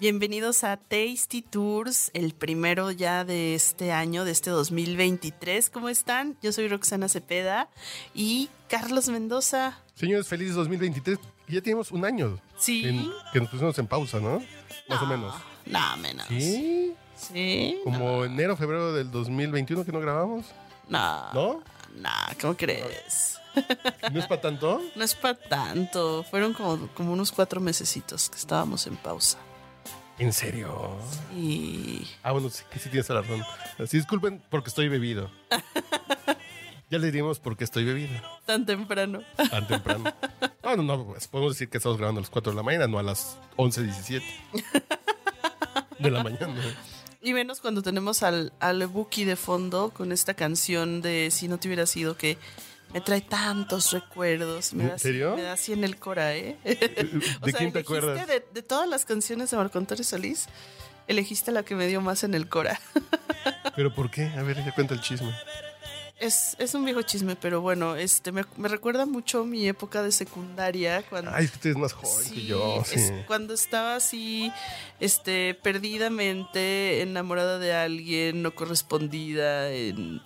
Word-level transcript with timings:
Bienvenidos 0.00 0.64
a 0.64 0.78
Tasty 0.78 1.42
Tours, 1.42 2.10
el 2.14 2.32
primero 2.32 2.90
ya 2.90 3.24
de 3.24 3.54
este 3.54 3.92
año, 3.92 4.24
de 4.24 4.30
este 4.32 4.48
2023. 4.48 5.68
¿Cómo 5.68 5.90
están? 5.90 6.38
Yo 6.42 6.52
soy 6.52 6.68
Roxana 6.68 7.06
Cepeda 7.08 7.68
y 8.14 8.48
Carlos 8.68 9.08
Mendoza. 9.10 9.78
Señores, 9.94 10.26
feliz 10.26 10.54
2023. 10.54 11.18
Ya 11.48 11.60
tenemos 11.60 11.90
un 11.92 12.04
año. 12.06 12.40
Sí. 12.58 12.84
en- 12.88 13.10
que 13.32 13.40
nos 13.40 13.50
pusimos 13.50 13.78
en 13.78 13.86
pausa, 13.86 14.20
¿no? 14.20 14.42
Más 14.88 15.02
o 15.02 15.06
menos. 15.06 15.34
No, 15.66 15.96
menos. 15.98 16.26
Sí. 16.28 16.94
Sí. 17.16 17.78
Como 17.84 18.24
enero, 18.24 18.56
febrero 18.56 18.94
del 18.94 19.10
2021 19.10 19.84
que 19.84 19.92
no 19.92 20.00
grabamos. 20.00 20.46
No. 20.88 21.32
¿No? 21.34 21.62
No, 21.96 22.08
¿cómo 22.40 22.56
crees? 22.56 23.36
¿No 24.10 24.18
es 24.20 24.26
para 24.26 24.40
tanto? 24.40 24.80
No 24.96 25.04
es 25.04 25.14
para 25.14 25.34
tanto. 25.38 26.22
Fueron 26.30 26.54
como, 26.54 26.88
como 26.94 27.12
unos 27.12 27.32
cuatro 27.32 27.60
mesecitos 27.60 28.30
que 28.30 28.36
estábamos 28.38 28.86
en 28.86 28.96
pausa. 28.96 29.36
¿En 30.20 30.34
serio? 30.34 30.98
Y. 31.34 32.06
Ah, 32.22 32.32
bueno, 32.32 32.50
sí, 32.50 32.62
sí 32.78 32.90
tienes 32.90 33.08
la 33.08 33.22
razón. 33.22 33.42
Así 33.78 33.96
disculpen 33.96 34.42
porque 34.50 34.68
estoy 34.68 34.88
bebido. 34.88 35.30
Ya 36.90 36.98
le 36.98 37.12
dimos 37.12 37.38
porque 37.38 37.62
estoy 37.62 37.84
bebido. 37.84 38.10
Tan 38.46 38.66
temprano. 38.66 39.22
Tan 39.36 39.64
temprano. 39.68 40.12
No, 40.64 40.76
no, 40.76 40.82
no. 40.82 41.04
Pues 41.06 41.28
podemos 41.28 41.54
decir 41.54 41.68
que 41.68 41.76
estamos 41.76 41.98
grabando 41.98 42.18
a 42.18 42.22
las 42.22 42.30
4 42.30 42.50
de 42.50 42.56
la 42.56 42.64
mañana, 42.64 42.88
no 42.88 42.98
a 42.98 43.04
las 43.04 43.38
11.17 43.56 44.20
de 46.00 46.10
la 46.10 46.24
mañana. 46.24 46.60
Y 47.22 47.32
menos 47.32 47.60
cuando 47.60 47.82
tenemos 47.82 48.24
al, 48.24 48.52
al 48.58 48.84
Buki 48.88 49.22
de 49.22 49.36
fondo 49.36 49.90
con 49.90 50.10
esta 50.10 50.34
canción 50.34 51.00
de 51.00 51.30
Si 51.30 51.46
no 51.46 51.58
te 51.58 51.68
hubiera 51.68 51.86
sido 51.86 52.16
que 52.16 52.38
me 52.92 53.00
trae 53.00 53.20
tantos 53.20 53.92
recuerdos. 53.92 54.72
Me 54.74 54.84
¿En 54.84 54.88
da 54.90 54.94
así- 54.96 55.02
serio? 55.02 55.36
Me 55.36 55.42
da 55.42 55.52
así 55.52 55.72
en 55.72 55.84
el 55.84 55.96
cora, 55.98 56.34
¿eh? 56.36 56.56
¿De 56.64 56.72
O 57.40 57.42
quién 57.42 57.52
sea, 57.52 57.52
te 57.52 57.58
elegiste 57.58 57.78
acuerdas? 57.80 58.26
De, 58.26 58.44
de 58.52 58.62
todas 58.62 58.88
las 58.88 59.04
canciones 59.04 59.50
de 59.50 59.56
Marco 59.56 59.78
Antonio 59.78 60.04
Solís, 60.04 60.46
elegiste 61.08 61.52
la 61.52 61.62
que 61.64 61.74
me 61.74 61.86
dio 61.86 62.00
más 62.00 62.24
en 62.24 62.34
el 62.34 62.48
cora. 62.48 62.80
¿Pero 63.76 63.94
por 63.94 64.10
qué? 64.10 64.24
A 64.36 64.42
ver, 64.42 64.56
ya 64.64 64.74
cuenta 64.74 64.94
el 64.94 65.00
chisme. 65.00 65.34
Es, 66.18 66.54
es 66.58 66.74
un 66.74 66.84
viejo 66.84 67.00
chisme, 67.00 67.34
pero 67.34 67.62
bueno, 67.62 67.96
este 67.96 68.30
me, 68.30 68.44
me 68.58 68.68
recuerda 68.68 69.06
mucho 69.06 69.46
mi 69.46 69.66
época 69.66 70.02
de 70.02 70.12
secundaria 70.12 71.02
cuando... 71.08 71.30
Ay, 71.34 71.46
es 71.46 71.50
que 71.52 71.56
usted 71.56 71.70
es 71.70 71.76
más 71.78 71.94
joven 71.94 72.30
que 72.30 72.44
yo. 72.44 72.82
Sí. 72.84 72.96
es 72.96 73.12
cuando 73.26 73.54
estaba 73.54 73.96
así, 73.96 74.52
este, 74.98 75.54
perdidamente 75.54 77.00
enamorada 77.00 77.58
de 77.58 77.72
alguien, 77.72 78.42
no 78.42 78.54
correspondida, 78.54 79.70
en, 79.72 80.20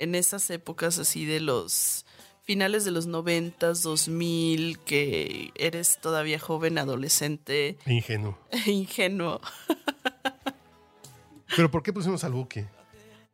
en 0.00 0.14
esas 0.14 0.50
épocas 0.50 0.98
así 0.98 1.24
de 1.24 1.40
los 1.40 2.04
finales 2.42 2.84
de 2.84 2.90
los 2.90 3.06
noventas, 3.06 3.82
dos 3.82 4.08
mil, 4.08 4.80
que 4.80 5.52
eres 5.54 5.98
todavía 6.00 6.40
joven, 6.40 6.78
adolescente, 6.78 7.78
Ingenuo. 7.86 8.36
ingenuo. 8.66 9.40
¿Pero 11.56 11.70
por 11.70 11.82
qué 11.82 11.92
pusimos 11.92 12.24
al 12.24 12.32
buque? 12.32 12.66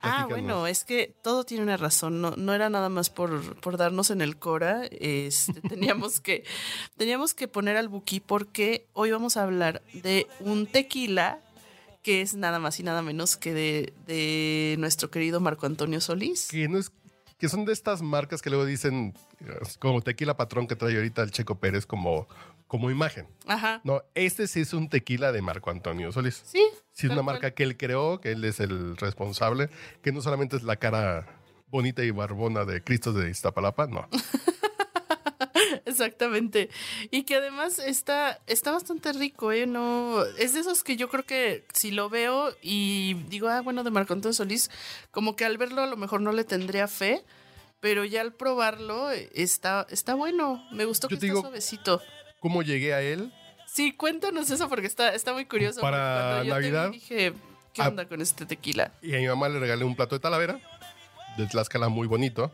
Ah, 0.00 0.27
bueno, 0.28 0.67
es 0.67 0.84
que 0.84 1.14
todo 1.22 1.44
tiene 1.44 1.62
una 1.62 1.77
razón, 1.77 2.20
no, 2.20 2.33
no 2.37 2.53
era 2.53 2.69
nada 2.69 2.89
más 2.89 3.11
por, 3.11 3.59
por 3.61 3.77
darnos 3.77 4.11
en 4.11 4.20
el 4.20 4.39
Cora, 4.39 4.84
este, 4.91 5.60
teníamos, 5.69 6.21
que, 6.21 6.44
teníamos 6.97 7.34
que 7.34 7.49
poner 7.49 7.76
al 7.76 7.88
Buki 7.88 8.21
porque 8.21 8.87
hoy 8.93 9.10
vamos 9.10 9.37
a 9.37 9.43
hablar 9.43 9.82
de 9.94 10.26
un 10.41 10.66
tequila 10.66 11.41
que 12.06 12.22
es 12.22 12.34
nada 12.37 12.61
más 12.61 12.78
y 12.78 12.84
nada 12.84 13.03
menos 13.03 13.37
que 13.37 13.53
de, 13.53 13.93
de 14.06 14.77
nuestro 14.78 15.11
querido 15.11 15.41
Marco 15.41 15.67
Antonio 15.67 16.00
Solís. 16.00 16.47
Que 16.47 16.69
no 16.69 16.78
es 16.78 16.93
que 17.37 17.49
son 17.49 17.65
de 17.65 17.72
estas 17.72 18.00
marcas 18.00 18.43
que 18.43 18.49
luego 18.49 18.65
dicen 18.65 19.12
como 19.81 20.00
tequila 20.03 20.37
patrón 20.37 20.69
que 20.69 20.77
trae 20.77 20.94
ahorita 20.94 21.22
el 21.22 21.33
Checo 21.33 21.59
Pérez 21.59 21.84
como, 21.84 22.28
como 22.69 22.93
imagen. 22.93 23.27
Ajá. 23.49 23.81
No, 23.83 24.05
este 24.15 24.47
sí 24.47 24.61
es 24.61 24.72
un 24.72 24.89
tequila 24.89 25.33
de 25.33 25.43
Marco 25.43 25.72
Antonio 25.72 26.12
Solís. 26.12 26.44
Sí. 26.47 26.62
Sí, 26.93 27.09
es 27.09 27.12
una 27.12 27.25
cual. 27.25 27.25
marca 27.25 27.50
que 27.50 27.65
él 27.65 27.77
creó, 27.77 28.21
que 28.21 28.31
él 28.31 28.44
es 28.44 28.61
el 28.61 28.97
responsable, 28.99 29.69
que 30.00 30.12
no 30.12 30.23
solamente 30.23 30.55
es 30.56 30.62
la 30.62 30.77
cara 30.77 31.27
bonita 31.67 32.05
y 32.05 32.12
barbona 32.12 32.65
de 32.65 32.84
Cristo 32.84 33.12
de 33.12 33.31
Iztapalapa, 33.31 33.88
no. 33.88 34.09
Exactamente. 36.01 36.69
Y 37.11 37.23
que 37.25 37.37
además 37.37 37.79
está, 37.79 38.41
está 38.47 38.71
bastante 38.73 39.12
rico, 39.12 39.53
¿eh? 39.53 39.67
No, 39.67 40.23
es 40.39 40.53
de 40.55 40.61
esos 40.61 40.84
que 40.84 40.97
yo 40.97 41.09
creo 41.09 41.25
que 41.25 41.65
si 41.73 41.91
lo 41.91 42.09
veo 42.11 42.55
y 42.62 43.15
digo, 43.29 43.49
ah, 43.49 43.61
bueno, 43.62 43.83
de 43.84 43.91
Marco 43.91 44.12
Antonio 44.12 44.35
Solís, 44.35 44.71
como 45.11 45.37
que 45.37 45.45
al 45.45 45.56
verlo 45.59 45.83
a 45.83 45.87
lo 45.87 45.97
mejor 45.97 46.21
no 46.21 46.33
le 46.33 46.45
tendría 46.45 46.87
fe, 46.89 47.25
pero 47.81 48.05
ya 48.05 48.21
al 48.21 48.33
probarlo 48.35 49.11
eh, 49.11 49.31
está, 49.35 49.87
está 49.91 50.15
bueno. 50.15 50.62
Me 50.73 50.85
gustó 50.85 51.09
Yo 51.09 51.17
que 51.17 51.21
te 51.21 51.27
está 51.27 51.33
digo- 51.35 51.41
suavecito. 51.41 52.03
¿Cómo 52.41 52.62
llegué 52.62 52.95
a 52.95 53.01
él? 53.03 53.33
Sí, 53.67 53.93
cuéntanos 53.93 54.51
eso 54.51 54.69
porque 54.69 54.87
está, 54.87 55.15
está 55.15 55.33
muy 55.33 55.45
curioso. 55.47 55.81
Para 55.81 56.43
yo 56.45 56.51
Navidad, 56.55 56.91
dije, 56.91 57.33
¿qué 57.73 57.83
onda 57.83 58.06
con 58.06 58.21
este 58.23 58.47
tequila? 58.47 58.93
Y 59.03 59.15
a 59.15 59.19
mi 59.19 59.27
mamá 59.27 59.49
le 59.49 59.59
regalé 59.59 59.85
un 59.85 59.97
plato 59.97 60.15
de 60.15 60.21
talavera, 60.21 60.61
de 61.37 61.47
Tlaxcala 61.47 61.89
muy 61.89 62.06
bonito, 62.06 62.53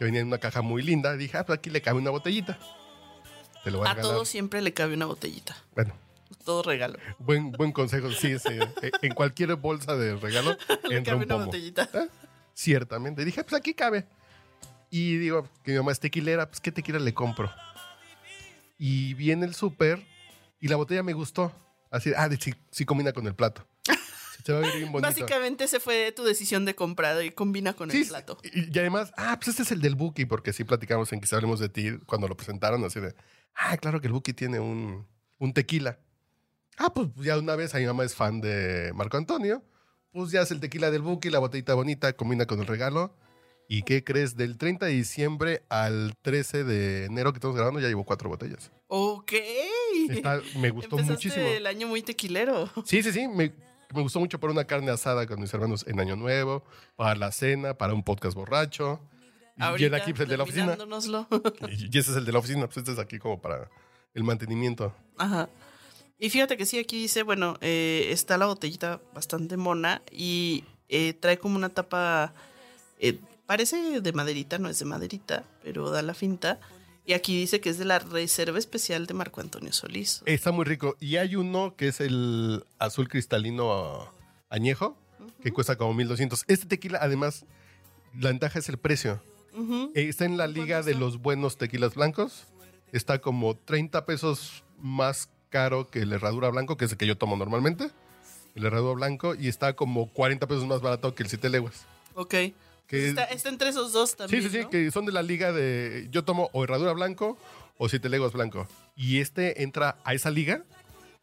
que 0.00 0.06
venía 0.06 0.20
en 0.22 0.28
una 0.28 0.38
caja 0.38 0.62
muy 0.62 0.82
linda. 0.82 1.14
Dije, 1.14 1.36
ah, 1.36 1.44
pues 1.44 1.58
aquí 1.58 1.68
le 1.68 1.82
cabe 1.82 1.98
una 1.98 2.08
botellita. 2.08 2.58
Te 3.62 3.70
lo 3.70 3.76
voy 3.80 3.86
a, 3.86 3.90
A 3.90 3.94
regalar. 3.94 4.14
todos 4.14 4.28
siempre 4.30 4.62
le 4.62 4.72
cabe 4.72 4.94
una 4.94 5.04
botellita. 5.04 5.54
Bueno, 5.74 5.92
Todo 6.42 6.62
regalo. 6.62 6.98
buen, 7.18 7.52
buen 7.52 7.70
consejo. 7.70 8.10
Sí, 8.10 8.38
sí. 8.38 8.48
Eh, 8.82 8.90
en 9.02 9.12
cualquier 9.12 9.54
bolsa 9.56 9.96
de 9.96 10.16
regalo 10.16 10.56
Le 10.88 10.96
entra 10.96 11.12
cabe 11.12 11.16
un 11.16 11.24
una 11.24 11.34
pomo. 11.34 11.44
botellita. 11.44 11.86
¿Eh? 11.92 12.08
Ciertamente. 12.54 13.26
Dije, 13.26 13.44
pues 13.44 13.52
aquí 13.60 13.74
cabe. 13.74 14.06
Y 14.88 15.18
digo, 15.18 15.46
que 15.62 15.72
mi 15.72 15.76
mamá 15.76 15.92
es 15.92 16.00
tequilera, 16.00 16.48
pues 16.48 16.60
¿qué 16.62 16.72
tequila 16.72 16.98
le 16.98 17.12
compro? 17.12 17.52
Y 18.78 19.12
vi 19.12 19.32
en 19.32 19.42
el 19.42 19.54
súper 19.54 20.02
y 20.62 20.68
la 20.68 20.76
botella 20.76 21.02
me 21.02 21.12
gustó. 21.12 21.52
Así, 21.90 22.10
ah, 22.16 22.26
de- 22.30 22.38
sí, 22.38 22.54
sí 22.70 22.86
combina 22.86 23.12
con 23.12 23.26
el 23.26 23.34
plato. 23.34 23.66
Se 24.44 24.52
va 24.52 24.58
a 24.58 24.62
ver 24.62 24.76
bien 24.76 24.92
bonito. 24.92 25.08
Básicamente 25.08 25.64
ese 25.64 25.80
fue 25.80 26.12
tu 26.12 26.24
decisión 26.24 26.64
de 26.64 26.74
comprar 26.74 27.22
y 27.24 27.30
combina 27.30 27.72
con 27.74 27.90
Sí, 27.90 28.02
el 28.02 28.08
plato. 28.08 28.38
Y, 28.42 28.74
y 28.74 28.78
además, 28.78 29.12
ah, 29.16 29.36
pues 29.38 29.48
este 29.48 29.62
es 29.62 29.72
el 29.72 29.80
del 29.80 29.94
Buki, 29.94 30.24
porque 30.26 30.52
sí 30.52 30.64
platicamos 30.64 31.12
en 31.12 31.20
que 31.20 31.34
hablemos 31.34 31.60
de 31.60 31.68
ti 31.68 31.98
cuando 32.06 32.28
lo 32.28 32.36
presentaron, 32.36 32.84
así 32.84 33.00
de, 33.00 33.14
ah, 33.54 33.76
claro 33.76 34.00
que 34.00 34.06
el 34.06 34.12
Buki 34.12 34.32
tiene 34.32 34.60
un, 34.60 35.06
un 35.38 35.52
tequila. 35.52 35.98
Ah, 36.78 36.92
pues 36.94 37.08
ya 37.16 37.38
una 37.38 37.56
vez, 37.56 37.74
a 37.74 37.78
mi 37.78 37.86
mamá 37.86 38.04
es 38.04 38.14
fan 38.14 38.40
de 38.40 38.92
Marco 38.94 39.16
Antonio, 39.16 39.62
pues 40.12 40.30
ya 40.30 40.42
es 40.42 40.50
el 40.50 40.60
tequila 40.60 40.90
del 40.90 41.02
Buki, 41.02 41.28
la 41.30 41.38
botellita 41.38 41.74
bonita, 41.74 42.12
combina 42.14 42.46
con 42.46 42.60
el 42.60 42.66
regalo. 42.66 43.14
¿Y 43.72 43.84
qué 43.84 44.02
crees? 44.02 44.34
Del 44.34 44.58
30 44.58 44.86
de 44.86 44.92
diciembre 44.92 45.62
al 45.68 46.14
13 46.22 46.64
de 46.64 47.04
enero 47.04 47.32
que 47.32 47.36
estamos 47.36 47.54
grabando, 47.54 47.78
ya 47.78 47.86
llevo 47.86 48.02
cuatro 48.04 48.28
botellas. 48.28 48.72
Ok. 48.88 49.32
Está- 50.08 50.40
me 50.58 50.70
gustó 50.70 50.98
Empezaste 50.98 51.28
muchísimo. 51.28 51.46
el 51.46 51.66
año 51.68 51.86
muy 51.86 52.02
tequilero. 52.02 52.68
Sí, 52.84 53.00
sí, 53.04 53.12
sí. 53.12 53.28
Me, 53.28 53.52
me 53.94 54.02
gustó 54.02 54.20
mucho 54.20 54.38
para 54.38 54.52
una 54.52 54.64
carne 54.64 54.90
asada 54.90 55.26
con 55.26 55.40
mis 55.40 55.52
hermanos 55.52 55.84
en 55.86 56.00
Año 56.00 56.16
Nuevo, 56.16 56.64
para 56.96 57.14
la 57.14 57.32
cena, 57.32 57.74
para 57.74 57.94
un 57.94 58.02
podcast 58.02 58.34
borracho. 58.34 59.00
Y 59.78 59.84
el 59.84 59.94
aquí, 59.94 60.12
pues, 60.12 60.22
el 60.22 60.28
de 60.28 60.36
la 60.36 60.44
oficina. 60.44 60.76
Y 61.68 61.98
ese 61.98 62.10
es 62.12 62.16
el 62.16 62.24
de 62.24 62.32
la 62.32 62.38
oficina, 62.38 62.66
pues 62.66 62.78
este 62.78 62.92
es 62.92 62.98
aquí 62.98 63.18
como 63.18 63.40
para 63.40 63.68
el 64.14 64.24
mantenimiento. 64.24 64.94
Ajá. 65.18 65.48
Y 66.18 66.30
fíjate 66.30 66.56
que 66.56 66.66
sí, 66.66 66.78
aquí 66.78 67.00
dice, 67.00 67.22
bueno, 67.22 67.56
eh, 67.60 68.08
está 68.10 68.36
la 68.36 68.46
botellita 68.46 69.00
bastante 69.14 69.56
mona 69.56 70.02
y 70.10 70.64
eh, 70.88 71.14
trae 71.14 71.38
como 71.38 71.56
una 71.56 71.70
tapa, 71.70 72.34
eh, 72.98 73.18
parece 73.46 74.00
de 74.00 74.12
maderita, 74.12 74.58
no 74.58 74.68
es 74.68 74.78
de 74.78 74.84
maderita, 74.84 75.44
pero 75.62 75.90
da 75.90 76.02
la 76.02 76.12
finta. 76.12 76.60
Y 77.10 77.12
aquí 77.12 77.36
dice 77.36 77.60
que 77.60 77.70
es 77.70 77.78
de 77.78 77.84
la 77.84 77.98
Reserva 77.98 78.56
Especial 78.56 79.08
de 79.08 79.14
Marco 79.14 79.40
Antonio 79.40 79.72
Solís. 79.72 80.22
Está 80.26 80.52
muy 80.52 80.64
rico. 80.64 80.96
Y 81.00 81.16
hay 81.16 81.34
uno 81.34 81.74
que 81.74 81.88
es 81.88 82.00
el 82.00 82.64
azul 82.78 83.08
cristalino 83.08 83.72
ah, 83.72 84.12
añejo, 84.48 84.96
que 85.42 85.50
cuesta 85.50 85.74
como 85.74 85.92
1200. 85.92 86.44
Este 86.46 86.66
tequila, 86.66 87.00
además, 87.02 87.46
la 88.16 88.28
ventaja 88.28 88.60
es 88.60 88.68
el 88.68 88.78
precio. 88.78 89.20
Eh, 89.96 90.06
Está 90.08 90.24
en 90.24 90.36
la 90.36 90.46
liga 90.46 90.76
¿Cuánto 90.76 90.86
de 90.86 90.94
los 90.94 91.20
buenos 91.20 91.58
tequilas 91.58 91.96
blancos. 91.96 92.44
Está 92.92 93.20
como 93.20 93.56
30 93.56 94.06
pesos 94.06 94.62
más 94.78 95.30
caro 95.48 95.90
que 95.90 96.02
el 96.02 96.12
herradura 96.12 96.48
blanco, 96.50 96.76
que 96.76 96.84
es 96.84 96.92
el 96.92 96.96
que 96.96 97.08
yo 97.08 97.18
tomo 97.18 97.34
normalmente. 97.34 97.90
El 98.54 98.66
herradura 98.66 98.94
blanco. 98.94 99.34
Y 99.34 99.48
está 99.48 99.72
como 99.72 100.12
40 100.12 100.46
pesos 100.46 100.64
más 100.64 100.80
barato 100.80 101.12
que 101.16 101.24
el 101.24 101.28
siete 101.28 101.48
leguas. 101.48 101.86
Ok. 102.14 102.34
Que 102.90 103.08
está, 103.08 103.22
está 103.24 103.48
entre 103.48 103.68
esos 103.68 103.92
dos 103.92 104.16
también. 104.16 104.42
Sí, 104.42 104.48
sí, 104.48 104.56
sí, 104.58 104.62
¿no? 104.64 104.70
que 104.70 104.90
son 104.90 105.06
de 105.06 105.12
la 105.12 105.22
liga 105.22 105.52
de. 105.52 106.08
Yo 106.10 106.24
tomo 106.24 106.50
o 106.52 106.64
herradura 106.64 106.92
blanco 106.92 107.38
o 107.78 107.88
siete 107.88 108.08
legos 108.08 108.32
blanco. 108.32 108.66
Y 108.96 109.20
este 109.20 109.62
entra 109.62 109.96
a 110.02 110.12
esa 110.12 110.28
liga 110.28 110.64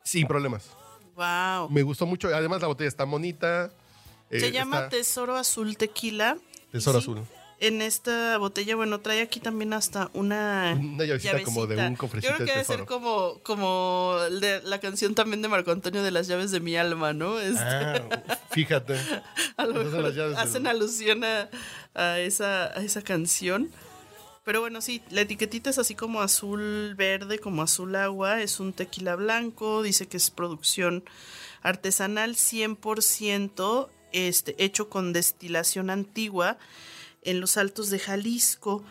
sin 0.01 0.27
problemas. 0.27 0.69
Wow. 1.15 1.69
Me 1.69 1.83
gustó 1.83 2.05
mucho. 2.05 2.33
Además, 2.33 2.61
la 2.61 2.67
botella 2.67 2.87
está 2.87 3.03
bonita. 3.03 3.69
Se 4.31 4.47
eh, 4.47 4.51
llama 4.51 4.77
está- 4.77 4.89
Tesoro 4.89 5.35
Azul 5.35 5.75
Tequila. 5.75 6.37
Tesoro 6.71 7.01
sí, 7.01 7.11
Azul. 7.11 7.23
En 7.59 7.81
esta 7.81 8.37
botella, 8.37 8.75
bueno, 8.75 8.99
trae 8.99 9.19
aquí 9.21 9.39
también 9.39 9.73
hasta 9.73 10.11
una. 10.13 10.77
Una 10.79 11.05
llavecita 11.05 11.41
como 11.41 11.65
de 11.65 11.75
un 11.87 11.95
cofrecito 11.95 12.31
Yo 12.31 12.35
creo 12.35 12.45
que 12.45 12.51
de 12.53 12.63
debe 12.63 12.65
ser 12.77 12.85
como, 12.85 13.39
como 13.41 14.15
de 14.39 14.61
la 14.61 14.79
canción 14.79 15.15
también 15.15 15.41
de 15.41 15.47
Marco 15.47 15.71
Antonio 15.71 16.03
de 16.03 16.11
las 16.11 16.27
llaves 16.27 16.51
de 16.51 16.59
mi 16.59 16.75
alma, 16.77 17.13
¿no? 17.13 17.39
Este, 17.39 17.63
Ah, 17.63 17.99
fíjate. 18.51 18.95
a 19.57 19.65
lo 19.65 19.73
mejor 19.83 20.13
del- 20.13 20.35
hacen 20.35 20.67
alusión 20.67 21.23
a, 21.23 21.49
a 21.95 22.19
esa, 22.19 22.65
a 22.77 22.83
esa 22.83 23.01
canción. 23.01 23.71
Pero 24.45 24.61
bueno, 24.61 24.79
sí, 24.79 25.01
la 25.09 25.21
etiquetita 25.21 25.71
es 25.71 25.79
así 25.79 25.95
como 25.95 26.21
azul 26.21 26.93
verde, 26.95 27.39
como 27.39 27.63
azul 27.63 27.95
agua. 27.95 28.39
Es 28.41 28.59
un 28.59 28.71
tequila 28.71 29.15
blanco. 29.15 29.81
Dice 29.81 30.07
que 30.07 30.17
es 30.17 30.29
producción 30.29 31.03
artesanal 31.63 32.35
100% 32.35 33.89
este, 34.13 34.63
hecho 34.63 34.89
con 34.89 35.11
destilación 35.11 35.89
antigua 35.89 36.57
en 37.21 37.39
los 37.41 37.57
altos 37.57 37.89
de 37.89 37.99
Jalisco. 37.99 38.83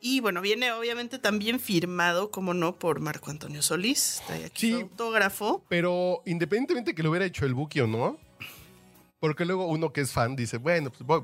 Y 0.00 0.20
bueno, 0.20 0.40
viene 0.40 0.72
obviamente 0.72 1.18
también 1.18 1.60
firmado, 1.60 2.30
como 2.30 2.54
no, 2.54 2.78
por 2.78 3.00
Marco 3.00 3.30
Antonio 3.30 3.60
Solís. 3.62 4.20
Está 4.20 4.34
aquí 4.46 4.68
Sí. 4.68 4.72
autógrafo. 4.72 5.62
Pero 5.68 6.22
independientemente 6.24 6.94
que 6.94 7.02
lo 7.02 7.10
hubiera 7.10 7.26
hecho 7.26 7.44
el 7.44 7.52
Buki 7.54 7.80
o 7.80 7.86
no, 7.86 8.18
porque 9.18 9.44
luego 9.44 9.66
uno 9.66 9.92
que 9.92 10.00
es 10.00 10.10
fan 10.12 10.36
dice, 10.36 10.56
bueno, 10.56 10.90
pues 10.90 11.02
voy, 11.02 11.22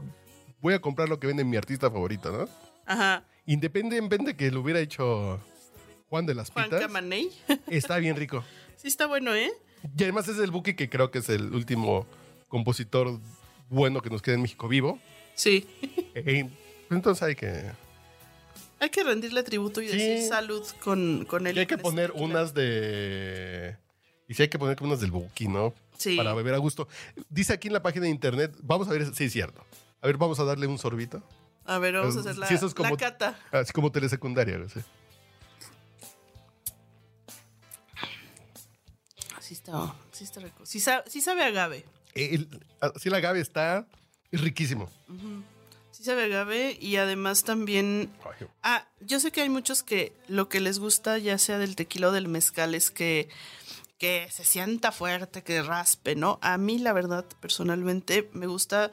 voy 0.61 0.75
a 0.75 0.81
comprar 0.81 1.09
lo 1.09 1.19
que 1.19 1.27
vende 1.27 1.43
mi 1.45 1.57
artista 1.57 1.91
favorito, 1.91 2.31
¿no? 2.31 2.49
Ajá. 2.85 3.25
Independientemente 3.47 4.37
que 4.37 4.51
lo 4.51 4.61
hubiera 4.61 4.81
hecho 4.81 5.41
Juan 6.11 6.27
de 6.27 6.35
las 6.35 6.51
Juan 6.51 6.67
Pitas, 6.67 6.81
Camaney. 6.83 7.31
está 7.69 7.97
bien 7.97 8.17
rico. 8.17 8.45
sí, 8.77 8.89
está 8.89 9.07
bueno, 9.07 9.35
¿eh? 9.35 9.51
Y 9.97 10.03
además 10.03 10.29
es 10.29 10.37
el 10.39 10.51
Buki 10.51 10.75
que 10.75 10.91
creo 10.91 11.11
que 11.11 11.21
es 11.21 11.29
el 11.31 11.55
último 11.55 12.07
compositor 12.49 13.19
bueno 13.71 14.03
que 14.03 14.11
nos 14.11 14.21
queda 14.21 14.35
en 14.35 14.43
México 14.43 14.69
vivo. 14.69 14.99
Sí. 15.35 15.67
Eh, 16.19 16.49
entonces 16.91 17.23
hay 17.23 17.35
que, 17.37 17.71
Hay 18.81 18.91
que 18.91 19.05
rendirle 19.05 19.43
tributo 19.43 19.81
y 19.83 19.89
Sí. 19.89 19.97
decir 19.97 20.29
salud 20.29 20.65
con, 20.83 21.25
con 21.27 21.47
él. 21.47 21.57
y 21.57 21.61
hay 21.61 21.67
que 21.67 21.75
este 21.75 21.83
poner 21.83 22.13
unas 22.13 22.53
de... 22.55 23.77
Y 24.29 24.35
sí 24.35 24.43
hay 24.43 24.49
que 24.49 24.59
poner 24.59 24.83
unas 24.83 25.01
del 25.01 25.11
Buki, 25.11 25.47
¿no? 25.49 25.73
Sí. 25.99 26.17
Para 26.17 26.35
beber 26.35 26.55
a 26.55 26.59
gusto. 26.59 26.89
Dice 27.31 27.53
aquí 27.53 27.69
en 27.69 27.75
la 27.75 27.83
página 27.83 28.05
de 28.05 28.11
internet, 28.11 28.55
vamos 28.63 28.89
a 28.89 28.93
ver, 28.93 29.15
sí 29.15 29.25
es 29.25 29.33
cierto. 29.33 29.65
A 30.03 30.07
ver, 30.07 30.17
vamos 30.17 30.39
a 30.41 30.45
darle 30.45 30.67
un 30.67 30.79
sorbito. 30.79 31.23
A 31.65 31.79
ver, 31.79 31.95
vamos 31.95 32.17
a 32.17 32.21
hacer 32.21 32.37
la, 32.39 32.47
sí, 32.47 32.55
eso 32.55 32.67
es 32.67 32.75
como- 32.75 32.91
la 32.91 32.97
cata. 32.97 33.39
Así 33.51 33.73
como 33.73 33.91
telesecundaria. 33.93 34.59
¿no? 34.59 34.69
Sí. 34.69 34.81
Sí 39.41 39.55
está, 39.55 39.95
sí 40.13 40.25
está 40.25 40.41
rico. 40.41 40.67
Sí, 40.67 40.81
sa- 40.81 41.05
sí 41.07 41.21
sabe 41.21 41.45
agave. 41.45 41.85
El, 42.15 42.49
así 42.81 43.11
la 43.11 43.19
agave 43.19 43.41
está 43.41 43.87
riquísimo. 44.33 44.91
Sí 45.09 45.15
sabe 45.19 45.56
a 46.09 46.25
agave 46.25 46.77
y 46.81 46.97
además 46.97 47.45
también... 47.45 48.11
Ah, 48.63 48.87
yo 49.01 49.21
sé 49.21 49.33
que 49.33 49.43
hay 49.43 49.49
muchos 49.49 49.83
que 49.83 50.13
lo 50.29 50.49
que 50.49 50.61
les 50.61 50.79
gusta, 50.79 51.19
ya 51.19 51.39
sea 51.39 51.59
del 51.59 51.77
tequila 51.77 52.09
o 52.09 52.13
del 52.13 52.29
mezcal, 52.29 52.75
es 52.75 52.91
que, 52.91 53.29
que 53.99 54.29
se 54.31 54.45
sienta 54.45 54.93
fuerte, 54.93 55.43
que 55.43 55.63
raspe, 55.63 56.15
¿no? 56.17 56.39
A 56.43 56.59
mí, 56.59 56.79
la 56.79 56.93
verdad, 56.93 57.25
personalmente, 57.41 58.29
me 58.33 58.47
gusta 58.47 58.91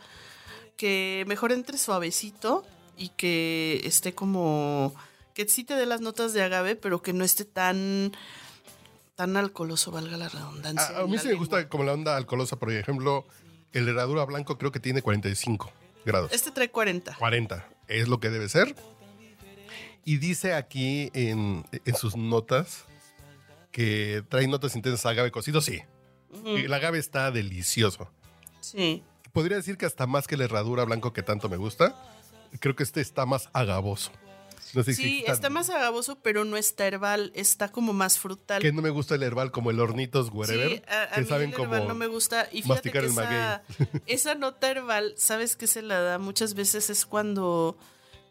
que 0.77 1.23
mejor 1.27 1.51
entre 1.51 1.77
suavecito 1.77 2.65
y 2.97 3.09
que 3.09 3.81
esté 3.83 4.13
como... 4.13 4.93
Que 5.33 5.47
sí 5.47 5.63
te 5.63 5.75
dé 5.75 5.85
las 5.85 6.01
notas 6.01 6.33
de 6.33 6.43
agave, 6.43 6.75
pero 6.75 7.01
que 7.01 7.13
no 7.13 7.23
esté 7.23 7.45
tan... 7.45 8.11
Tan 9.15 9.37
alcoholoso, 9.37 9.91
valga 9.91 10.17
la 10.17 10.27
redundancia. 10.27 10.97
A, 10.97 11.01
a 11.01 11.07
mí 11.07 11.19
sí 11.19 11.27
me 11.27 11.35
gusta 11.35 11.69
como 11.69 11.83
la 11.83 11.93
onda 11.93 12.17
alcoholosa, 12.17 12.55
por 12.57 12.71
ejemplo, 12.71 13.27
el 13.71 13.87
herradura 13.87 14.25
blanco 14.25 14.57
creo 14.57 14.71
que 14.71 14.79
tiene 14.79 15.03
45 15.03 15.71
grados. 16.05 16.31
Este 16.31 16.51
trae 16.51 16.69
40. 16.69 17.15
40 17.17 17.67
es 17.87 18.07
lo 18.07 18.19
que 18.19 18.29
debe 18.29 18.49
ser. 18.49 18.75
Y 20.05 20.17
dice 20.17 20.53
aquí 20.53 21.09
en, 21.13 21.65
en 21.85 21.95
sus 21.95 22.15
notas 22.15 22.85
que 23.71 24.23
trae 24.29 24.47
notas 24.47 24.75
intensas 24.75 25.05
a 25.05 25.09
agave 25.09 25.31
cocido, 25.31 25.61
sí. 25.61 25.81
Y 26.45 26.65
El 26.65 26.73
agave 26.73 26.99
está 26.99 27.31
delicioso. 27.31 28.09
Sí. 28.59 29.03
Podría 29.31 29.57
decir 29.57 29.77
que 29.77 29.85
hasta 29.85 30.07
más 30.07 30.27
que 30.27 30.37
la 30.37 30.45
herradura 30.45 30.83
blanco 30.85 31.13
que 31.13 31.23
tanto 31.23 31.49
me 31.49 31.57
gusta, 31.57 31.95
creo 32.59 32.75
que 32.75 32.83
este 32.83 33.01
está 33.01 33.25
más 33.25 33.49
agavoso. 33.53 34.11
No 34.73 34.83
sé 34.83 34.93
si 34.95 35.03
Sí, 35.03 35.19
está- 35.19 35.33
está 35.33 35.49
más 35.49 35.69
agaboso, 35.69 36.17
pero 36.21 36.45
no 36.45 36.57
está 36.57 36.87
herbal, 36.87 37.31
está 37.35 37.69
como 37.69 37.93
más 37.93 38.17
frutal. 38.17 38.61
Que 38.61 38.71
no 38.71 38.81
me 38.81 38.89
gusta 38.89 39.15
el 39.15 39.23
herbal 39.23 39.51
como 39.51 39.69
el 39.71 39.79
hornitos 39.79 40.29
wherever, 40.33 40.69
Sí, 40.69 40.81
a, 40.87 41.03
a 41.03 41.07
que 41.15 41.21
mí 41.21 41.27
saben 41.27 41.49
el 41.51 41.55
como 41.55 41.75
no 41.79 41.93
me 41.93 42.07
gusta. 42.07 42.47
Y 42.51 42.63
fíjate 42.63 42.91
masticar 42.91 43.01
que 43.03 43.07
el 43.07 43.13
esa, 43.13 43.63
esa 44.07 44.35
nota 44.35 44.71
herbal, 44.71 45.13
¿sabes 45.17 45.55
qué 45.55 45.67
se 45.67 45.81
la 45.83 45.99
da? 46.01 46.17
Muchas 46.17 46.55
veces 46.55 46.89
es 46.89 47.05
cuando, 47.05 47.77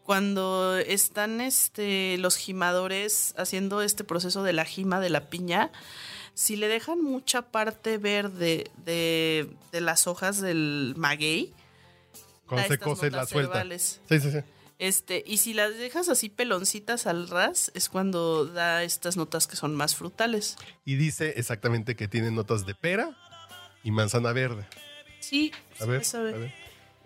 cuando 0.03 0.77
están 0.77 1.39
este, 1.41 2.17
los 2.17 2.35
gimadores 2.35 3.33
haciendo 3.37 3.81
este 3.81 4.03
proceso 4.03 4.43
de 4.43 4.53
la 4.53 4.65
gima 4.65 4.99
de 4.99 5.09
la 5.09 5.29
piña. 5.29 5.71
Si 6.35 6.55
le 6.55 6.67
dejan 6.67 6.99
mucha 7.01 7.43
parte 7.43 7.97
verde 7.99 8.69
de, 8.83 9.49
de 9.71 9.81
las 9.81 10.07
hojas 10.07 10.41
del 10.41 10.93
maguey, 10.97 11.53
cuando 12.47 12.67
se 12.67 12.77
cose 12.79 13.11
la 13.11 13.25
suelta. 13.25 13.59
herbales. 13.59 14.01
Sí, 14.09 14.19
sí, 14.19 14.31
sí. 14.31 14.39
Este, 14.79 15.23
y 15.25 15.37
si 15.37 15.53
las 15.53 15.77
dejas 15.77 16.09
así 16.09 16.29
peloncitas 16.29 17.05
al 17.07 17.29
ras, 17.29 17.71
es 17.75 17.89
cuando 17.89 18.45
da 18.45 18.83
estas 18.83 19.15
notas 19.17 19.47
que 19.47 19.55
son 19.55 19.75
más 19.75 19.95
frutales. 19.95 20.57
Y 20.83 20.95
dice 20.95 21.33
exactamente 21.37 21.95
que 21.95 22.07
tiene 22.07 22.31
notas 22.31 22.65
de 22.65 22.75
pera 22.75 23.15
y 23.83 23.91
manzana 23.91 24.33
verde. 24.33 24.65
Sí, 25.19 25.51
A 25.79 25.83
sí 25.85 25.89
ver, 25.89 26.03
a 26.15 26.19
ver. 26.37 26.53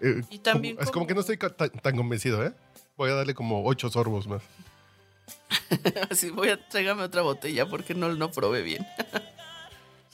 Eh, 0.02 0.22
Y 0.30 0.40
también 0.40 0.76
como- 0.76 0.84
es 0.86 0.92
como 0.92 1.08
que 1.08 1.14
no 1.14 1.22
estoy 1.22 1.38
tan 1.38 1.96
convencido, 1.98 2.44
¿eh? 2.46 2.54
Voy 2.96 3.12
a 3.12 3.14
darle 3.14 3.34
como 3.36 3.64
ocho 3.66 3.90
sorbos 3.90 4.28
más. 4.28 4.42
Así 6.10 6.30
voy 6.30 6.50
a 6.50 6.70
tráigame 6.70 7.04
otra 7.04 7.22
botella 7.22 7.68
porque 7.68 7.94
no, 7.94 8.14
no 8.16 8.32
probé 8.32 8.62
bien. 8.64 8.86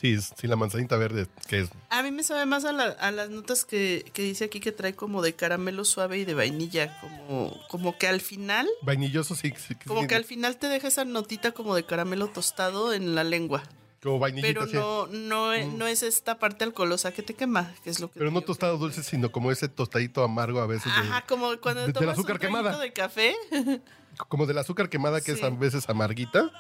Sí, 0.03 0.17
sí, 0.19 0.47
la 0.47 0.57
manzanita 0.57 0.97
verde, 0.97 1.27
que 1.47 1.61
es 1.61 1.69
A 1.89 2.03
mí 2.03 2.11
me 2.11 2.23
sabe 2.23 2.45
más 2.45 2.65
a, 2.65 2.73
la- 2.73 2.89
a 2.99 3.09
las 3.11 3.29
notas 3.29 3.63
que, 3.63 4.03
que 4.13 4.21
dice 4.23 4.43
aquí 4.43 4.59
que 4.59 4.73
trae 4.73 4.93
como 4.95 5.21
de 5.21 5.31
caramelo 5.33 5.85
suave 5.85 6.17
y 6.17 6.25
de 6.25 6.33
vainilla, 6.33 6.99
como, 6.99 7.57
como 7.69 7.97
que 7.97 8.07
al 8.09 8.19
final, 8.19 8.67
vainilloso, 8.81 9.33
sí. 9.33 9.53
sí, 9.57 9.75
como 9.87 10.01
sí, 10.01 10.07
que 10.07 10.15
al 10.15 10.25
final 10.25 10.57
te 10.57 10.67
deja 10.67 10.89
esa 10.89 11.05
notita 11.05 11.53
como 11.53 11.73
de 11.73 11.85
caramelo 11.85 12.27
tostado 12.27 12.91
en 12.93 13.15
la 13.15 13.23
lengua. 13.23 13.63
como 14.01 14.19
vainillita, 14.19 14.45
Pero 14.65 14.67
sí. 14.67 14.73
no, 14.75 15.07
no, 15.07 15.53
e- 15.53 15.67
no 15.67 15.87
es 15.87 16.03
esta 16.03 16.37
parte 16.37 16.65
alcoholosa 16.65 17.13
que 17.13 17.23
te 17.23 17.33
quema, 17.33 17.73
que 17.85 17.89
es 17.89 18.01
lo 18.01 18.11
que 18.11 18.19
Pero 18.19 18.29
no 18.29 18.41
tostado 18.41 18.75
que- 18.75 18.81
dulce, 18.81 19.03
sino 19.03 19.31
como 19.31 19.51
ese 19.53 19.69
tostadito 19.69 20.21
amargo 20.21 20.59
a 20.59 20.67
veces. 20.67 20.93
de- 20.93 20.99
Ajá, 20.99 21.21
como 21.25 21.55
cuando 21.61 21.87
de- 21.87 21.93
del 21.93 22.09
azúcar 22.09 22.35
un 22.35 22.41
quemada. 22.41 22.77
de 22.77 22.91
café. 22.91 23.33
como 24.27 24.45
del 24.47 24.57
azúcar 24.57 24.89
quemada, 24.89 25.21
que 25.21 25.31
es 25.31 25.41
a 25.43 25.49
veces 25.49 25.87
amarguita, 25.87 26.51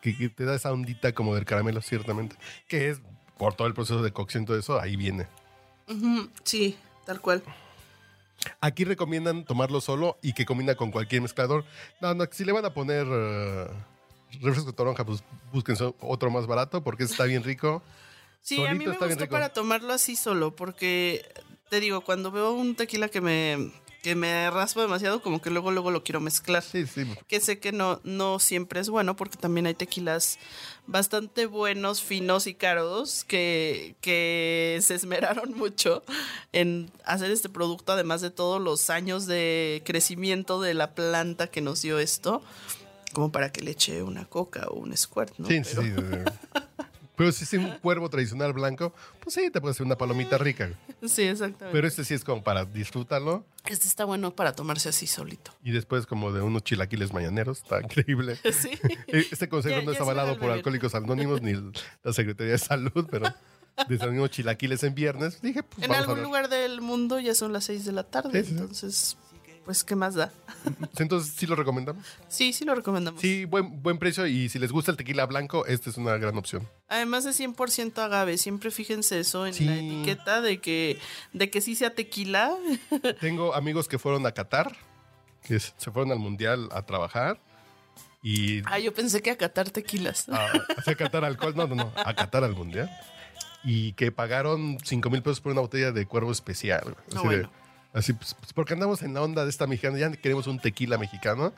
que, 0.00 0.16
que 0.16 0.28
te 0.28 0.44
da 0.44 0.54
esa 0.54 0.72
ondita 0.72 1.12
como 1.12 1.34
del 1.34 1.44
caramelo, 1.44 1.80
ciertamente. 1.82 2.36
Que 2.68 2.90
es 2.90 3.00
por 3.38 3.54
todo 3.54 3.66
el 3.66 3.74
proceso 3.74 4.02
de 4.02 4.12
cocción 4.12 4.42
y 4.42 4.46
todo 4.46 4.58
eso, 4.58 4.80
ahí 4.80 4.96
viene. 4.96 5.26
Sí, 6.44 6.76
tal 7.06 7.20
cual. 7.20 7.42
Aquí 8.60 8.84
recomiendan 8.84 9.44
tomarlo 9.44 9.80
solo 9.80 10.18
y 10.22 10.32
que 10.32 10.46
combina 10.46 10.74
con 10.74 10.90
cualquier 10.90 11.22
mezclador. 11.22 11.64
No, 12.00 12.14
no, 12.14 12.24
si 12.30 12.44
le 12.44 12.52
van 12.52 12.64
a 12.64 12.72
poner 12.72 13.06
eh, 13.10 13.66
refresco 14.40 14.70
de 14.70 14.76
toronja, 14.76 15.04
pues 15.04 15.22
búsquense 15.52 15.92
otro 16.00 16.30
más 16.30 16.46
barato 16.46 16.82
porque 16.82 17.04
está 17.04 17.24
bien 17.24 17.42
rico. 17.42 17.82
Sí, 18.42 18.64
a 18.64 18.72
mí 18.72 18.86
me 18.86 18.92
está 18.92 19.06
gustó 19.06 19.28
para 19.28 19.50
tomarlo 19.50 19.92
así 19.92 20.16
solo, 20.16 20.56
porque 20.56 21.30
te 21.68 21.78
digo, 21.78 22.00
cuando 22.00 22.30
veo 22.30 22.52
un 22.52 22.74
tequila 22.74 23.10
que 23.10 23.20
me, 23.20 23.70
que 24.02 24.14
me 24.14 24.50
raspa 24.50 24.80
demasiado, 24.82 25.20
como 25.22 25.42
que 25.42 25.50
luego, 25.50 25.70
luego 25.70 25.90
lo 25.90 26.02
quiero 26.02 26.20
mezclar. 26.20 26.62
Sí, 26.62 26.86
sí. 26.86 27.04
Que 27.28 27.40
sé 27.40 27.58
que 27.58 27.72
no, 27.72 28.00
no 28.02 28.38
siempre 28.38 28.80
es 28.80 28.88
bueno, 28.88 29.14
porque 29.16 29.36
también 29.36 29.66
hay 29.66 29.74
tequilas 29.74 30.38
bastante 30.86 31.46
buenos, 31.46 32.02
finos 32.02 32.46
y 32.46 32.54
caros, 32.54 33.24
que, 33.24 33.94
que 34.00 34.78
se 34.82 34.94
esmeraron 34.94 35.52
mucho 35.56 36.02
en 36.52 36.90
hacer 37.04 37.30
este 37.30 37.48
producto, 37.48 37.92
además 37.92 38.20
de 38.22 38.30
todos 38.30 38.60
los 38.60 38.88
años 38.90 39.26
de 39.26 39.82
crecimiento 39.84 40.60
de 40.60 40.74
la 40.74 40.94
planta 40.94 41.48
que 41.48 41.60
nos 41.60 41.82
dio 41.82 41.98
esto, 41.98 42.42
como 43.12 43.30
para 43.32 43.52
que 43.52 43.60
le 43.60 43.72
eche 43.72 44.02
una 44.02 44.24
coca 44.24 44.66
o 44.68 44.74
un 44.76 44.96
squirt, 44.96 45.34
¿no? 45.38 45.46
Sí, 45.48 45.60
Pero- 45.62 45.82
sí, 45.82 45.90
sí. 45.96 46.60
Pero 47.20 47.32
si 47.32 47.44
es 47.44 47.52
un 47.52 47.70
cuervo 47.80 48.08
tradicional 48.08 48.54
blanco, 48.54 48.94
pues 49.22 49.34
sí, 49.34 49.50
te 49.50 49.60
puede 49.60 49.72
hacer 49.72 49.84
una 49.84 49.96
palomita 49.96 50.38
rica. 50.38 50.70
Sí, 51.06 51.22
exactamente. 51.22 51.66
Pero 51.72 51.86
este 51.86 52.02
sí 52.04 52.14
es 52.14 52.24
como 52.24 52.42
para 52.42 52.64
disfrutarlo 52.64 53.44
Este 53.66 53.86
está 53.88 54.06
bueno 54.06 54.30
para 54.34 54.54
tomarse 54.54 54.88
así 54.88 55.06
solito. 55.06 55.52
y 55.62 55.70
después 55.72 56.06
como 56.06 56.32
de 56.32 56.40
unos 56.40 56.64
chilaquiles 56.64 57.12
mañaneros. 57.12 57.58
Está 57.58 57.80
increíble. 57.82 58.38
Sí. 58.52 58.70
Este 59.08 59.48
consejo 59.50 59.80
Ya- 59.80 59.84
no 59.84 59.92
ya 59.92 59.96
es 59.98 60.00
avalado 60.00 60.38
por. 60.38 60.50
Alcohólicos 60.50 60.94
Anónimos 60.94 61.42
ni 61.42 61.52
la 62.02 62.12
Secretaría 62.14 62.52
de 62.52 62.58
Salud, 62.58 63.06
pero 63.10 63.32
desayunamos 63.88 64.30
chilaquiles 64.30 64.82
en 64.82 64.94
viernes. 64.94 65.40
Dije, 65.42 65.62
pues 65.62 65.82
En 65.82 65.90
vamos 65.90 66.08
algún 66.08 66.22
lugar 66.24 66.48
del 66.48 66.80
mundo 66.80 67.18
ya 67.20 67.34
son 67.34 67.52
las 67.52 67.64
6 67.64 67.84
de 67.84 67.92
la 67.92 68.04
tarde, 68.04 68.30
Sí, 68.42 68.48
sí, 68.48 68.54
sí. 68.54 68.60
entonces 68.60 69.16
pues, 69.64 69.84
¿qué 69.84 69.94
más 69.96 70.14
da? 70.14 70.32
Entonces, 70.98 71.34
¿sí 71.36 71.46
lo 71.46 71.54
recomendamos? 71.56 72.04
Sí, 72.28 72.52
sí 72.52 72.64
lo 72.64 72.74
recomendamos. 72.74 73.20
Sí, 73.20 73.44
buen, 73.44 73.82
buen 73.82 73.98
precio 73.98 74.26
y 74.26 74.48
si 74.48 74.58
les 74.58 74.72
gusta 74.72 74.90
el 74.90 74.96
tequila 74.96 75.26
blanco, 75.26 75.66
esta 75.66 75.90
es 75.90 75.96
una 75.96 76.16
gran 76.16 76.36
opción. 76.36 76.68
Además 76.88 77.24
es 77.26 77.38
100% 77.40 77.98
agave, 77.98 78.36
siempre 78.38 78.70
fíjense 78.70 79.20
eso 79.20 79.46
en 79.46 79.54
Sí. 79.54 79.64
la 79.64 79.76
etiqueta 79.76 80.40
de 80.40 80.60
que, 80.60 80.98
de 81.32 81.50
que 81.50 81.60
sí 81.60 81.74
sea 81.74 81.94
tequila. 81.94 82.54
Tengo 83.20 83.54
amigos 83.54 83.86
que 83.88 83.98
fueron 83.98 84.26
a 84.26 84.32
Qatar, 84.32 84.76
que 85.42 85.58
se 85.60 85.90
fueron 85.90 86.12
al 86.12 86.18
mundial 86.18 86.68
a 86.72 86.82
trabajar 86.82 87.40
y 88.22 88.62
Ah, 88.66 88.78
yo 88.78 88.92
pensé 88.92 89.22
que 89.22 89.30
a 89.30 89.36
catar 89.38 89.70
tequilas. 89.70 90.28
a, 90.28 90.46
a 90.86 90.94
catar 90.94 91.24
alcohol, 91.24 91.54
no, 91.56 91.66
no, 91.66 91.74
no, 91.74 91.92
a 91.96 92.14
Qatar 92.14 92.44
al 92.44 92.54
mundial. 92.54 92.90
Y 93.62 93.92
que 93.92 94.10
pagaron 94.10 94.78
5 94.82 95.10
mil 95.10 95.22
pesos 95.22 95.40
por 95.40 95.52
una 95.52 95.60
botella 95.60 95.92
de 95.92 96.06
cuervo 96.06 96.32
especial. 96.32 96.96
No, 97.14 97.24
bueno. 97.24 97.50
Así, 97.92 98.12
pues, 98.12 98.34
pues, 98.34 98.52
porque 98.52 98.74
andamos 98.74 99.02
en 99.02 99.14
la 99.14 99.22
onda 99.22 99.44
de 99.44 99.50
esta 99.50 99.66
mexicana, 99.66 99.98
ya 99.98 100.10
queremos 100.12 100.46
un 100.46 100.58
tequila 100.58 100.98
mexicano. 100.98 101.52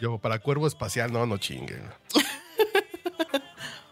Yo, 0.00 0.18
para 0.18 0.38
cuervo 0.38 0.66
especial, 0.66 1.12
no, 1.12 1.26
no 1.26 1.38
chingue. 1.38 1.76
güey. 1.78 2.24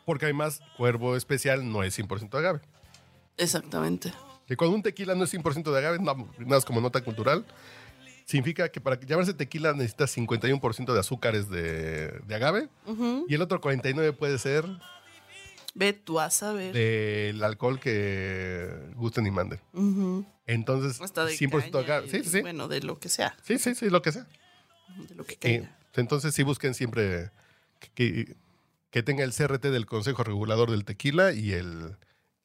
Porque 0.04 0.24
además, 0.24 0.60
cuervo 0.76 1.16
especial 1.16 1.70
no 1.70 1.84
es 1.84 1.96
100% 1.96 2.36
agave. 2.36 2.60
Exactamente. 3.36 4.12
Que 4.46 4.56
cuando 4.56 4.76
un 4.76 4.82
tequila 4.82 5.14
no 5.14 5.24
es 5.24 5.32
100% 5.32 5.70
de 5.70 5.78
agave, 5.78 5.98
nada 6.00 6.16
más 6.38 6.64
como 6.64 6.80
nota 6.80 7.00
cultural, 7.02 7.44
significa 8.24 8.68
que 8.68 8.80
para 8.80 8.98
llamarse 8.98 9.32
tequila 9.34 9.72
necesitas 9.72 10.16
51% 10.16 10.92
de 10.92 10.98
azúcares 11.00 11.48
de, 11.48 12.08
de 12.26 12.34
agave 12.34 12.68
y 13.28 13.34
el 13.34 13.42
otro 13.42 13.60
49% 13.60 14.16
puede 14.16 14.38
ser 14.38 14.64
Ve 15.74 15.92
tú 15.94 16.20
a 16.20 16.30
saber. 16.30 16.74
del 16.74 17.42
alcohol 17.42 17.80
que 17.80 18.90
gusten 18.94 19.26
y 19.26 19.30
manden. 19.30 19.60
Entonces, 20.46 21.00
Hasta 21.00 21.24
de 21.24 21.32
100% 21.36 21.70
caña 21.70 21.78
agave. 21.84 22.06
y- 22.06 22.10
Sí, 22.10 22.24
sí, 22.24 22.30
sí. 22.30 22.40
Bueno, 22.42 22.68
de 22.68 22.82
lo 22.82 22.98
que 22.98 23.08
sea. 23.08 23.36
Sí, 23.42 23.58
sí, 23.58 23.74
sí, 23.74 23.88
lo 23.90 24.02
que 24.02 24.12
sea. 24.12 24.26
De 25.08 25.14
lo 25.14 25.24
que 25.24 25.34
Eh, 25.34 25.38
caiga. 25.40 25.78
entonces, 25.94 26.34
sí 26.34 26.42
busquen 26.42 26.74
siempre 26.74 27.30
que, 27.94 28.36
que 28.90 29.02
tenga 29.02 29.24
el 29.24 29.32
CRT 29.32 29.70
del 29.70 29.86
Consejo 29.86 30.22
Regulador 30.24 30.70
del 30.70 30.84
Tequila 30.84 31.32
y 31.32 31.52
el, 31.52 31.96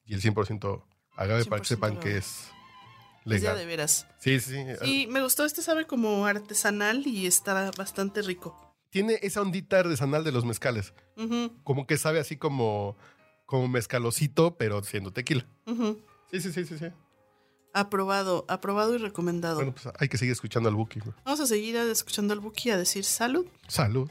y 0.06 0.14
el 0.14 0.22
100% 0.22 0.84
agave 1.16 1.44
para 1.44 1.60
que 1.60 1.66
100% 1.68 1.68
sepan 1.68 2.00
que 2.00 2.16
es 2.16 2.26
Es 2.26 3.26
legal. 3.26 3.54
ya 3.54 3.58
de 3.58 3.66
veras. 3.66 4.06
Sí, 4.20 4.40
sí, 4.40 4.56
sí. 4.82 5.06
Me 5.10 5.20
gustó. 5.22 5.44
Este 5.44 5.60
sabe 5.60 5.86
como 5.86 6.24
artesanal 6.24 7.06
y 7.06 7.26
está 7.26 7.70
bastante 7.72 8.22
rico. 8.22 8.74
Tiene 8.90 9.18
esa 9.20 9.42
ondita 9.42 9.80
artesanal 9.80 10.24
de 10.24 10.32
los 10.32 10.46
mezcales. 10.46 10.94
Como 11.64 11.86
que 11.86 11.98
sabe 11.98 12.20
así 12.20 12.36
como, 12.38 12.96
como 13.48 13.66
mezcalocito, 13.66 14.58
pero 14.58 14.84
siendo 14.84 15.10
tequila. 15.10 15.46
Sí, 16.30 16.40
sí, 16.40 16.52
sí, 16.52 16.66
sí, 16.66 16.78
sí. 16.78 16.84
Aprobado, 17.72 18.44
aprobado 18.46 18.94
y 18.94 18.98
recomendado. 18.98 19.56
Bueno, 19.56 19.72
pues 19.72 19.88
hay 19.98 20.08
que 20.10 20.18
seguir 20.18 20.32
escuchando 20.32 20.68
al 20.68 20.74
Buki. 20.74 21.00
Vamos 21.24 21.40
a 21.40 21.46
seguir 21.46 21.74
escuchando 21.76 22.34
al 22.34 22.40
Buki 22.40 22.68
a 22.68 22.76
decir 22.76 23.04
salud. 23.04 23.46
Salud. 23.66 24.10